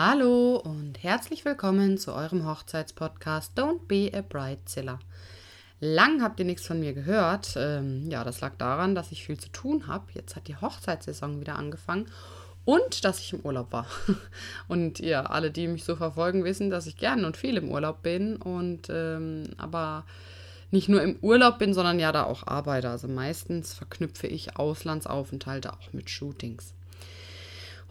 [0.00, 5.00] Hallo und herzlich willkommen zu eurem Hochzeitspodcast Don't Be a Bridezilla.
[5.80, 7.54] Lang habt ihr nichts von mir gehört.
[7.56, 10.04] Ähm, ja, das lag daran, dass ich viel zu tun habe.
[10.14, 12.06] Jetzt hat die Hochzeitssaison wieder angefangen
[12.64, 13.86] und dass ich im Urlaub war.
[14.68, 18.00] Und ihr alle, die mich so verfolgen, wissen, dass ich gern und viel im Urlaub
[18.04, 20.04] bin und ähm, aber
[20.70, 22.88] nicht nur im Urlaub bin, sondern ja da auch arbeite.
[22.88, 26.72] Also meistens verknüpfe ich Auslandsaufenthalte auch mit Shootings.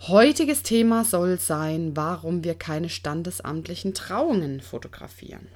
[0.02, 5.48] Heutiges Thema soll sein, warum wir keine standesamtlichen Trauungen fotografieren.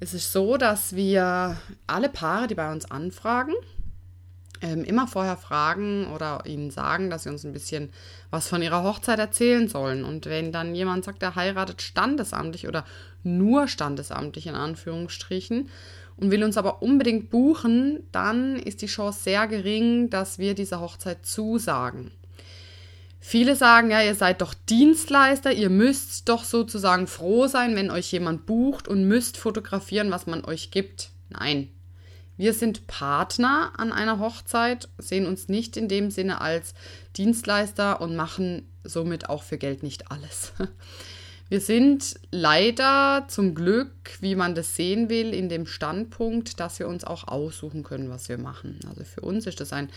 [0.00, 3.54] Es ist so, dass wir alle Paare, die bei uns anfragen,
[4.60, 7.90] ähm, immer vorher fragen oder ihnen sagen, dass sie uns ein bisschen
[8.30, 10.04] was von ihrer Hochzeit erzählen sollen.
[10.04, 12.84] Und wenn dann jemand sagt, er heiratet standesamtlich oder
[13.22, 15.70] nur standesamtlich in Anführungsstrichen
[16.16, 20.80] und will uns aber unbedingt buchen, dann ist die Chance sehr gering, dass wir dieser
[20.80, 22.10] Hochzeit zusagen.
[23.22, 28.10] Viele sagen ja, ihr seid doch Dienstleister, ihr müsst doch sozusagen froh sein, wenn euch
[28.10, 31.10] jemand bucht und müsst fotografieren, was man euch gibt.
[31.28, 31.68] Nein.
[32.38, 36.72] Wir sind Partner an einer Hochzeit, sehen uns nicht in dem Sinne als
[37.18, 40.54] Dienstleister und machen somit auch für Geld nicht alles.
[41.50, 46.86] Wir sind leider zum Glück, wie man das sehen will, in dem Standpunkt, dass wir
[46.86, 48.78] uns auch aussuchen können, was wir machen.
[48.88, 49.88] Also für uns ist das ein,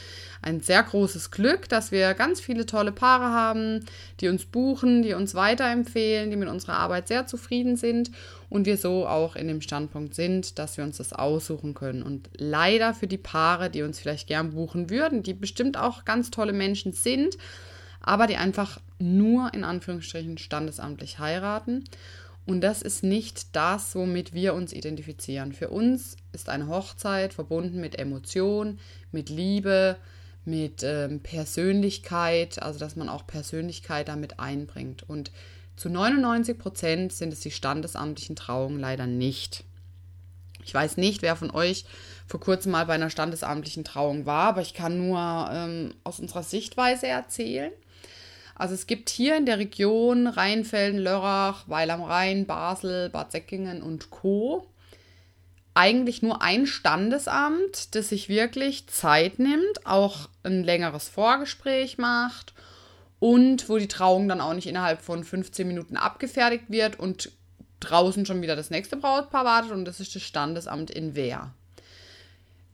[0.41, 3.85] ein sehr großes Glück, dass wir ganz viele tolle Paare haben,
[4.19, 8.09] die uns buchen, die uns weiterempfehlen, die mit unserer Arbeit sehr zufrieden sind
[8.49, 12.01] und wir so auch in dem Standpunkt sind, dass wir uns das aussuchen können.
[12.01, 16.31] Und leider für die Paare, die uns vielleicht gern buchen würden, die bestimmt auch ganz
[16.31, 17.37] tolle Menschen sind,
[18.03, 21.85] aber die einfach nur in Anführungsstrichen standesamtlich heiraten.
[22.45, 25.53] Und das ist nicht das, womit wir uns identifizieren.
[25.53, 28.79] Für uns ist eine Hochzeit verbunden mit Emotion,
[29.11, 29.95] mit Liebe,
[30.45, 35.03] mit ähm, Persönlichkeit, also dass man auch Persönlichkeit damit einbringt.
[35.09, 35.31] Und
[35.77, 39.63] zu 99 Prozent sind es die standesamtlichen Trauungen leider nicht.
[40.65, 41.85] Ich weiß nicht, wer von euch
[42.27, 46.43] vor kurzem mal bei einer standesamtlichen Trauung war, aber ich kann nur ähm, aus unserer
[46.43, 47.71] Sichtweise erzählen.
[48.55, 53.81] Also es gibt hier in der Region Rheinfelden, Lörrach, Weil am Rhein, Basel, Bad Säckingen
[53.81, 54.67] und Co.
[55.73, 62.53] eigentlich nur ein Standesamt, das sich wirklich Zeit nimmt, auch ein längeres Vorgespräch macht
[63.19, 67.31] und wo die Trauung dann auch nicht innerhalb von 15 Minuten abgefertigt wird und
[67.80, 71.53] draußen schon wieder das nächste Brautpaar wartet und das ist das Standesamt in Wehr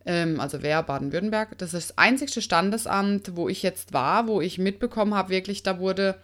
[0.09, 1.55] ähm, also Wehr Baden-Württemberg.
[1.59, 5.79] Das ist das einzigste Standesamt, wo ich jetzt war, wo ich mitbekommen habe, wirklich, da
[5.79, 6.15] wurde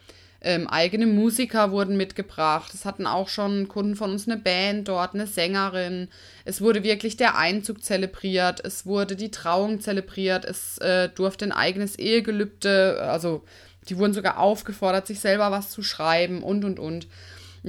[0.41, 2.73] ähm, eigene Musiker wurden mitgebracht.
[2.73, 6.07] Es hatten auch schon Kunden von uns eine Band dort, eine Sängerin.
[6.45, 8.59] Es wurde wirklich der Einzug zelebriert.
[8.63, 10.45] Es wurde die Trauung zelebriert.
[10.45, 13.43] Es äh, durfte ein eigenes Ehegelübde, also
[13.87, 17.07] die wurden sogar aufgefordert, sich selber was zu schreiben und und und.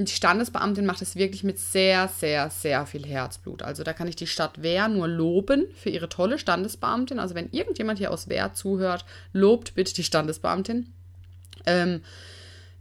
[0.05, 3.63] Die Standesbeamtin macht es wirklich mit sehr, sehr, sehr viel Herzblut.
[3.63, 7.17] Also da kann ich die Stadt Wehr nur loben für ihre tolle Standesbeamtin.
[7.17, 10.93] Also wenn irgendjemand hier aus Wehr zuhört, lobt bitte die Standesbeamtin.
[11.65, 12.01] Ähm,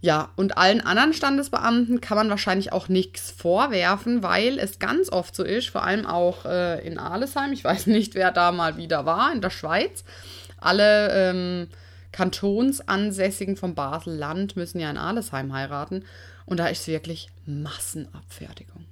[0.02, 5.34] ja, und allen anderen Standesbeamten kann man wahrscheinlich auch nichts vorwerfen, weil es ganz oft
[5.34, 9.06] so ist, vor allem auch äh, in Alesheim, ich weiß nicht, wer da mal wieder
[9.06, 10.04] war, in der Schweiz,
[10.58, 11.68] alle ähm,
[12.12, 16.04] Kantonsansässigen vom Basel-Land müssen ja in Alesheim heiraten.
[16.46, 18.86] Und da ist wirklich Massenabfertigung.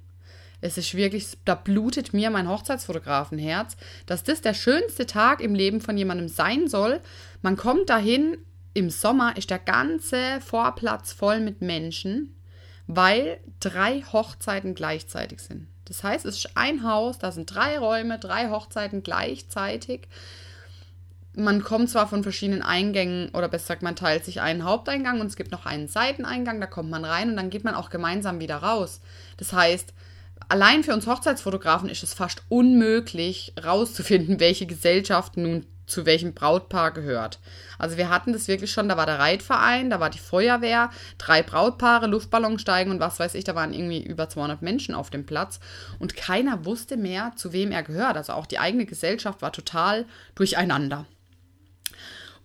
[0.61, 5.81] Es ist wirklich, da blutet mir mein Hochzeitsfotografenherz, dass das der schönste Tag im Leben
[5.81, 7.01] von jemandem sein soll.
[7.41, 8.37] Man kommt dahin,
[8.73, 12.35] im Sommer ist der ganze Vorplatz voll mit Menschen,
[12.87, 15.67] weil drei Hochzeiten gleichzeitig sind.
[15.85, 20.07] Das heißt, es ist ein Haus, da sind drei Räume, drei Hochzeiten gleichzeitig
[21.37, 25.27] man kommt zwar von verschiedenen Eingängen oder besser gesagt, man teilt sich einen Haupteingang und
[25.27, 28.39] es gibt noch einen Seiteneingang, da kommt man rein und dann geht man auch gemeinsam
[28.39, 29.01] wieder raus.
[29.37, 29.93] Das heißt,
[30.49, 36.91] allein für uns Hochzeitsfotografen ist es fast unmöglich rauszufinden, welche Gesellschaft nun zu welchem Brautpaar
[36.91, 37.39] gehört.
[37.77, 41.43] Also wir hatten das wirklich schon, da war der Reitverein, da war die Feuerwehr, drei
[41.43, 45.59] Brautpaare, Luftballonsteigen und was weiß ich, da waren irgendwie über 200 Menschen auf dem Platz
[45.99, 48.17] und keiner wusste mehr, zu wem er gehört.
[48.17, 51.05] Also auch die eigene Gesellschaft war total durcheinander.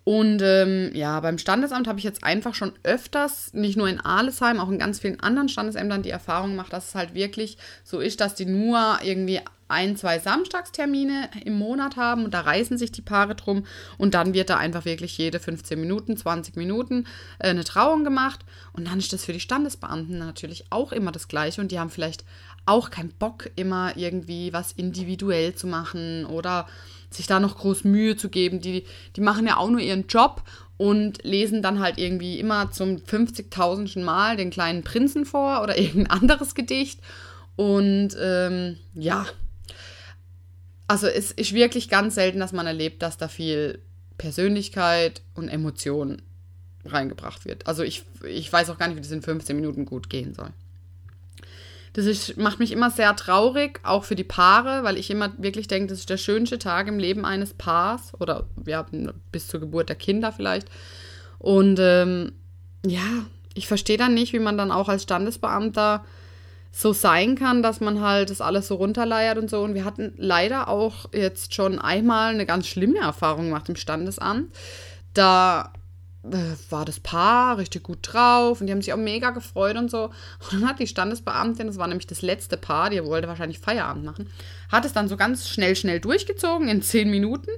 [0.04, 4.58] Und ähm, ja, beim Standesamt habe ich jetzt einfach schon öfters, nicht nur in Alesheim,
[4.58, 8.20] auch in ganz vielen anderen Standesämtern die Erfahrung gemacht, dass es halt wirklich so ist,
[8.20, 9.40] dass die nur irgendwie
[9.70, 13.64] ein, zwei Samstagstermine im Monat haben und da reißen sich die Paare drum
[13.98, 17.06] und dann wird da einfach wirklich jede 15 Minuten, 20 Minuten
[17.38, 18.40] äh, eine Trauung gemacht.
[18.72, 21.90] Und dann ist das für die Standesbeamten natürlich auch immer das Gleiche und die haben
[21.90, 22.24] vielleicht
[22.66, 26.66] auch keinen Bock, immer irgendwie was individuell zu machen oder
[27.10, 28.60] sich da noch groß Mühe zu geben.
[28.60, 28.84] Die,
[29.16, 30.42] die machen ja auch nur ihren Job
[30.76, 34.00] und lesen dann halt irgendwie immer zum 50.000.
[34.00, 37.00] Mal den kleinen Prinzen vor oder irgendein anderes Gedicht.
[37.56, 39.26] Und ähm, ja,
[40.86, 43.80] also es ist wirklich ganz selten, dass man erlebt, dass da viel
[44.18, 46.22] Persönlichkeit und Emotionen
[46.84, 47.66] reingebracht wird.
[47.66, 50.50] Also ich, ich weiß auch gar nicht, wie das in 15 Minuten gut gehen soll.
[51.92, 55.66] Das ist, macht mich immer sehr traurig, auch für die Paare, weil ich immer wirklich
[55.66, 58.86] denke, das ist der schönste Tag im Leben eines Paars oder ja,
[59.32, 60.68] bis zur Geburt der Kinder vielleicht.
[61.38, 62.32] Und ähm,
[62.86, 66.04] ja, ich verstehe dann nicht, wie man dann auch als Standesbeamter
[66.72, 69.60] so sein kann, dass man halt das alles so runterleiert und so.
[69.60, 74.54] Und wir hatten leider auch jetzt schon einmal eine ganz schlimme Erfahrung gemacht im Standesamt.
[75.12, 75.72] Da
[76.22, 80.04] war das Paar richtig gut drauf und die haben sich auch mega gefreut und so.
[80.04, 84.04] Und dann hat die Standesbeamtin, das war nämlich das letzte Paar, die wollte wahrscheinlich Feierabend
[84.04, 84.28] machen,
[84.70, 87.50] hat es dann so ganz schnell, schnell durchgezogen in zehn Minuten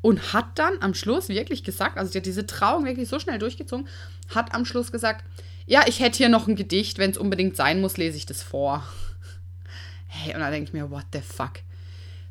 [0.00, 3.38] und hat dann am Schluss wirklich gesagt, also sie hat diese Trauung wirklich so schnell
[3.38, 3.86] durchgezogen,
[4.34, 5.24] hat am Schluss gesagt,
[5.66, 8.42] ja, ich hätte hier noch ein Gedicht, wenn es unbedingt sein muss, lese ich das
[8.42, 8.84] vor.
[10.06, 11.60] Hey, und da denke ich mir, what the fuck?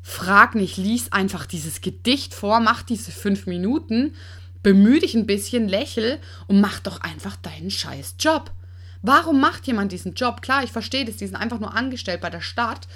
[0.02, 4.14] Frag nicht, lies einfach dieses Gedicht vor, mach diese fünf Minuten,
[4.66, 6.18] bemühe dich ein bisschen, lächel
[6.48, 8.50] und mach doch einfach deinen scheiß Job.
[9.00, 10.42] Warum macht jemand diesen Job?
[10.42, 12.88] Klar, ich verstehe das, die sind einfach nur angestellt bei der Stadt,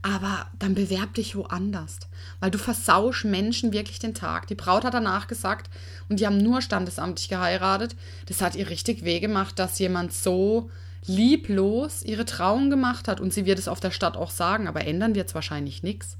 [0.00, 1.98] aber dann bewerb dich woanders,
[2.38, 4.46] weil du versausch Menschen wirklich den Tag.
[4.46, 5.70] Die Braut hat danach gesagt,
[6.08, 10.70] und die haben nur standesamtlich geheiratet, das hat ihr richtig weh gemacht, dass jemand so
[11.04, 13.20] lieblos ihre Trauung gemacht hat.
[13.20, 16.16] Und sie wird es auf der Stadt auch sagen, aber ändern wird es wahrscheinlich nichts.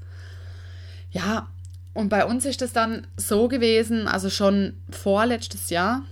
[1.09, 1.47] Ja,
[1.93, 6.03] und bei uns ist es dann so gewesen, also schon vorletztes Jahr,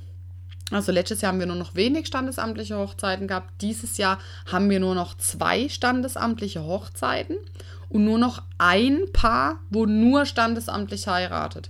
[0.71, 3.61] also letztes Jahr haben wir nur noch wenig standesamtliche Hochzeiten gehabt.
[3.61, 4.19] Dieses Jahr
[4.51, 7.37] haben wir nur noch zwei standesamtliche Hochzeiten
[7.87, 11.69] und nur noch ein Paar, wo nur standesamtlich heiratet.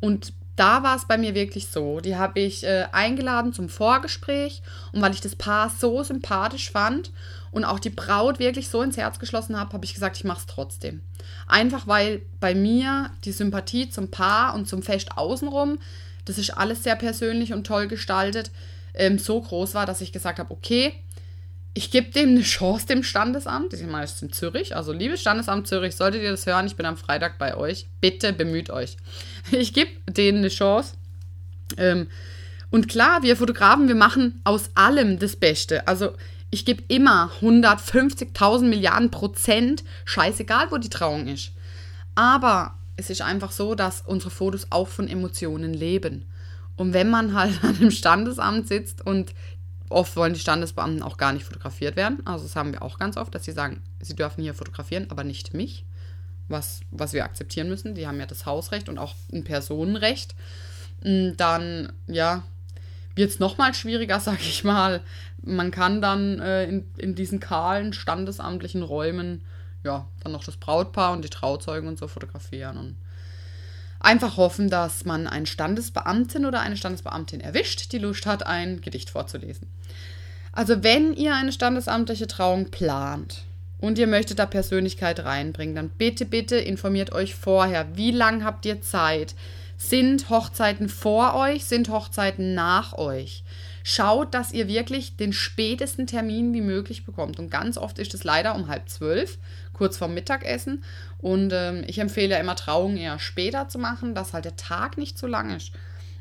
[0.00, 2.00] Und da war es bei mir wirklich so.
[2.00, 7.12] Die habe ich äh, eingeladen zum Vorgespräch und weil ich das Paar so sympathisch fand
[7.56, 10.40] und auch die Braut wirklich so ins Herz geschlossen habe, habe ich gesagt, ich mache
[10.40, 11.00] es trotzdem.
[11.48, 15.78] Einfach weil bei mir die Sympathie zum Paar und zum Fest außenrum
[16.26, 18.50] das ist alles sehr persönlich und toll gestaltet,
[18.92, 20.92] ähm, so groß war, dass ich gesagt habe, okay,
[21.72, 23.72] ich gebe dem eine Chance, dem Standesamt.
[23.74, 24.74] Ich meine, es ist in Zürich.
[24.74, 27.86] Also, liebes Standesamt Zürich, solltet ihr das hören, ich bin am Freitag bei euch.
[28.00, 28.96] Bitte bemüht euch.
[29.52, 30.94] Ich gebe denen eine Chance.
[31.76, 32.08] Ähm,
[32.70, 35.86] und klar, wir Fotografen, wir machen aus allem das Beste.
[35.86, 36.14] Also,
[36.56, 41.52] ich gebe immer 150.000 Milliarden Prozent, scheißegal, wo die Trauung ist.
[42.14, 46.24] Aber es ist einfach so, dass unsere Fotos auch von Emotionen leben.
[46.76, 49.34] Und wenn man halt an einem Standesamt sitzt und
[49.90, 53.18] oft wollen die Standesbeamten auch gar nicht fotografiert werden, also das haben wir auch ganz
[53.18, 55.84] oft, dass sie sagen, sie dürfen hier fotografieren, aber nicht mich,
[56.48, 57.94] was, was wir akzeptieren müssen.
[57.94, 60.34] Die haben ja das Hausrecht und auch ein Personenrecht.
[61.04, 62.44] Mm, dann, ja,
[63.16, 65.02] wird es nochmal schwieriger, sag ich mal.
[65.42, 69.42] Man kann dann äh, in, in diesen kahlen standesamtlichen Räumen
[69.86, 72.96] ja, dann noch das Brautpaar und die Trauzeugen und so fotografieren und
[74.00, 79.08] einfach hoffen, dass man einen Standesbeamtin oder eine Standesbeamtin erwischt, die Lust hat, ein Gedicht
[79.08, 79.68] vorzulesen.
[80.52, 83.44] Also wenn ihr eine standesamtliche Trauung plant
[83.78, 88.66] und ihr möchtet da Persönlichkeit reinbringen, dann bitte, bitte informiert euch vorher, wie lange habt
[88.66, 89.34] ihr Zeit?
[89.76, 91.64] Sind Hochzeiten vor euch?
[91.66, 93.44] Sind Hochzeiten nach euch?
[93.82, 97.38] Schaut, dass ihr wirklich den spätesten Termin wie möglich bekommt.
[97.38, 99.38] Und ganz oft ist es leider um halb zwölf
[99.72, 100.82] kurz vorm Mittagessen.
[101.18, 104.96] Und ähm, ich empfehle ja immer Trauungen eher später zu machen, dass halt der Tag
[104.98, 105.72] nicht zu lang ist.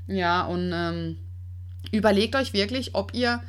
[0.07, 1.17] Ja, und ähm,
[1.91, 3.41] überlegt euch wirklich, ob ihr,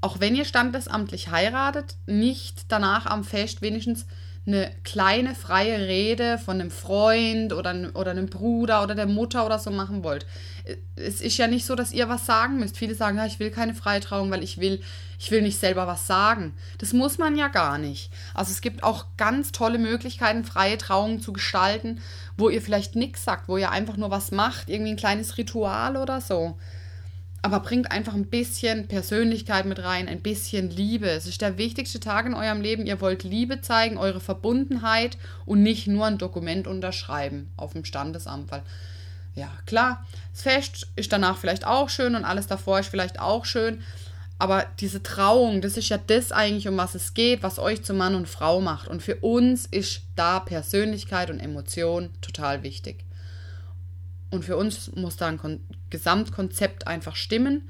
[0.00, 4.06] auch wenn ihr standesamtlich heiratet, nicht danach am Fest wenigstens
[4.52, 9.58] eine kleine freie Rede von einem Freund oder, oder einem Bruder oder der Mutter oder
[9.58, 10.26] so machen wollt.
[10.96, 12.76] Es ist ja nicht so, dass ihr was sagen müsst.
[12.76, 14.82] Viele sagen, ja, ich will keine freie Trauung, weil ich will,
[15.18, 16.54] ich will nicht selber was sagen.
[16.78, 18.10] Das muss man ja gar nicht.
[18.34, 22.00] Also es gibt auch ganz tolle Möglichkeiten, freie Trauungen zu gestalten,
[22.36, 25.96] wo ihr vielleicht nichts sagt, wo ihr einfach nur was macht, irgendwie ein kleines Ritual
[25.96, 26.58] oder so
[27.42, 31.08] aber bringt einfach ein bisschen Persönlichkeit mit rein, ein bisschen Liebe.
[31.08, 32.86] Es ist der wichtigste Tag in eurem Leben.
[32.86, 35.16] Ihr wollt Liebe zeigen, eure Verbundenheit
[35.46, 38.50] und nicht nur ein Dokument unterschreiben auf dem Standesamt.
[38.50, 38.62] Weil,
[39.34, 43.46] ja, klar, das Fest ist danach vielleicht auch schön und alles davor ist vielleicht auch
[43.46, 43.82] schön.
[44.38, 47.94] Aber diese Trauung, das ist ja das eigentlich, um was es geht, was euch zu
[47.94, 48.88] Mann und Frau macht.
[48.88, 53.04] Und für uns ist da Persönlichkeit und Emotion total wichtig.
[54.30, 55.38] Und für uns muss da ein
[55.90, 57.68] Gesamtkonzept einfach stimmen.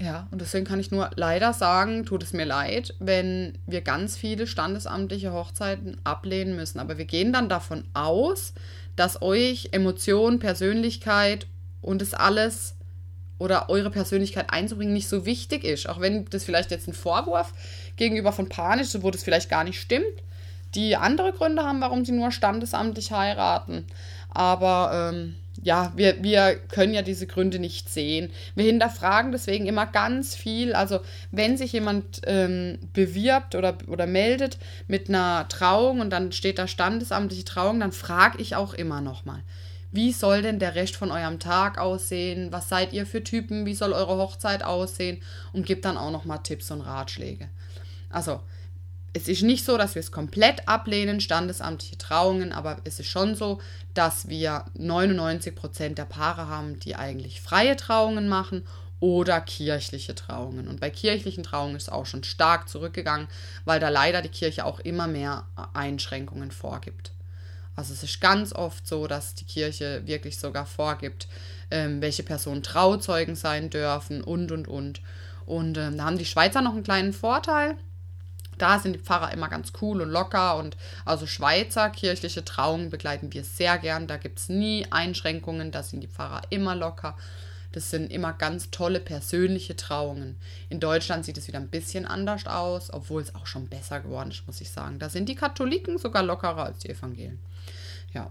[0.00, 4.16] Ja, und deswegen kann ich nur leider sagen, tut es mir leid, wenn wir ganz
[4.16, 6.78] viele standesamtliche Hochzeiten ablehnen müssen.
[6.78, 8.54] Aber wir gehen dann davon aus,
[8.96, 11.46] dass euch Emotion, Persönlichkeit
[11.82, 12.76] und es alles
[13.38, 15.88] oder eure Persönlichkeit einzubringen nicht so wichtig ist.
[15.88, 17.52] Auch wenn das vielleicht jetzt ein Vorwurf
[17.96, 20.04] gegenüber von Panisch, wo das vielleicht gar nicht stimmt,
[20.74, 23.86] die andere Gründe haben, warum sie nur standesamtlich heiraten.
[24.30, 28.30] Aber ähm, ja, wir, wir können ja diese Gründe nicht sehen.
[28.54, 30.72] Wir hinterfragen deswegen immer ganz viel.
[30.74, 31.00] Also
[31.30, 36.66] wenn sich jemand ähm, bewirbt oder, oder meldet mit einer Trauung und dann steht da
[36.66, 39.42] standesamtliche Trauung, dann frage ich auch immer nochmal.
[39.92, 42.52] Wie soll denn der Rest von eurem Tag aussehen?
[42.52, 43.66] Was seid ihr für Typen?
[43.66, 45.20] Wie soll eure Hochzeit aussehen?
[45.52, 47.48] Und gibt dann auch nochmal Tipps und Ratschläge.
[48.08, 48.40] Also,
[49.12, 53.34] es ist nicht so, dass wir es komplett ablehnen, standesamtliche Trauungen, aber es ist schon
[53.34, 53.60] so,
[53.92, 58.64] dass wir 99 Prozent der Paare haben, die eigentlich freie Trauungen machen
[59.00, 60.68] oder kirchliche Trauungen.
[60.68, 63.26] Und bei kirchlichen Trauungen ist es auch schon stark zurückgegangen,
[63.64, 67.12] weil da leider die Kirche auch immer mehr Einschränkungen vorgibt.
[67.74, 71.28] Also es ist ganz oft so, dass die Kirche wirklich sogar vorgibt,
[71.70, 75.00] ähm, welche Personen Trauzeugen sein dürfen und, und, und.
[75.46, 77.76] Und ähm, da haben die Schweizer noch einen kleinen Vorteil
[78.60, 83.32] da sind die Pfarrer immer ganz cool und locker und also Schweizer kirchliche Trauungen begleiten
[83.32, 84.06] wir sehr gern.
[84.06, 87.16] Da gibt es nie Einschränkungen, da sind die Pfarrer immer locker.
[87.72, 90.36] Das sind immer ganz tolle persönliche Trauungen.
[90.68, 94.30] In Deutschland sieht es wieder ein bisschen anders aus, obwohl es auch schon besser geworden
[94.30, 94.98] ist, muss ich sagen.
[94.98, 97.38] Da sind die Katholiken sogar lockerer als die Evangelien.
[98.12, 98.30] Ja.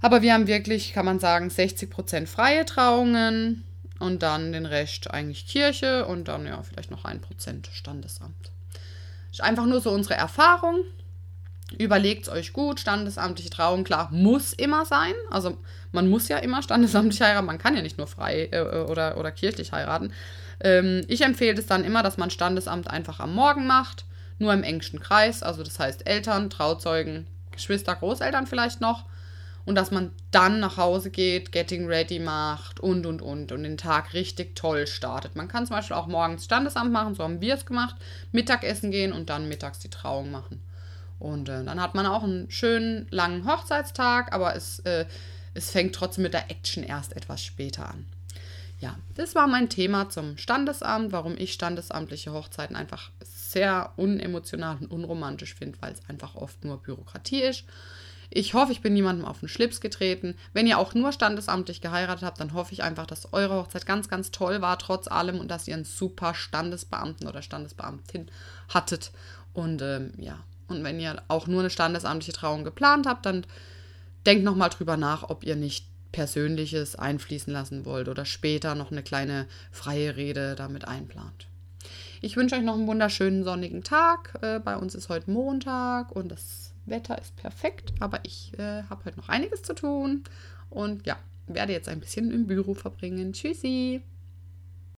[0.00, 3.64] Aber wir haben wirklich, kann man sagen, 60% freie Trauungen
[3.98, 8.53] und dann den Rest eigentlich Kirche und dann ja vielleicht noch 1% Standesamt.
[9.34, 10.84] Ist einfach nur so unsere Erfahrung.
[11.76, 12.78] Überlegt es euch gut.
[12.78, 15.12] Standesamtliche Trauung, klar, muss immer sein.
[15.28, 15.58] Also
[15.90, 17.46] man muss ja immer standesamtlich heiraten.
[17.46, 20.12] Man kann ja nicht nur frei äh, oder, oder kirchlich heiraten.
[20.60, 24.04] Ähm, ich empfehle es dann immer, dass man Standesamt einfach am Morgen macht.
[24.38, 25.42] Nur im engsten Kreis.
[25.42, 29.04] Also das heißt Eltern, Trauzeugen, Geschwister, Großeltern vielleicht noch
[29.64, 33.76] und dass man dann nach Hause geht, Getting Ready macht und und und und den
[33.78, 35.36] Tag richtig toll startet.
[35.36, 37.96] Man kann zum Beispiel auch morgens Standesamt machen, so haben wir es gemacht,
[38.32, 40.62] Mittagessen gehen und dann mittags die Trauung machen.
[41.18, 45.06] Und äh, dann hat man auch einen schönen langen Hochzeitstag, aber es, äh,
[45.54, 48.06] es fängt trotzdem mit der Action erst etwas später an.
[48.80, 54.90] Ja, das war mein Thema zum Standesamt, warum ich standesamtliche Hochzeiten einfach sehr unemotional und
[54.90, 57.64] unromantisch finde, weil es einfach oft nur Bürokratie ist.
[58.36, 60.34] Ich hoffe, ich bin niemandem auf den Schlips getreten.
[60.52, 64.08] Wenn ihr auch nur standesamtlich geheiratet habt, dann hoffe ich einfach, dass eure Hochzeit ganz,
[64.08, 68.28] ganz toll war, trotz allem, und dass ihr einen super Standesbeamten oder Standesbeamtin
[68.68, 69.12] hattet.
[69.52, 73.46] Und ähm, ja, und wenn ihr auch nur eine standesamtliche Trauung geplant habt, dann
[74.26, 79.04] denkt nochmal drüber nach, ob ihr nicht Persönliches einfließen lassen wollt oder später noch eine
[79.04, 81.46] kleine freie Rede damit einplant.
[82.20, 84.36] Ich wünsche euch noch einen wunderschönen sonnigen Tag.
[84.42, 89.04] Äh, bei uns ist heute Montag und das Wetter ist perfekt, aber ich äh, habe
[89.04, 90.24] heute noch einiges zu tun
[90.70, 93.32] und ja, werde jetzt ein bisschen im Büro verbringen.
[93.32, 94.02] Tschüssi!